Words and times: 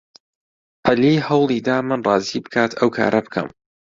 عەلی 0.85 1.17
هەوڵی 1.27 1.59
دا 1.67 1.77
من 1.87 1.99
ڕازی 2.07 2.39
بکات 2.45 2.71
ئەو 2.79 2.89
کارە 2.97 3.19
بکەم. 3.25 3.47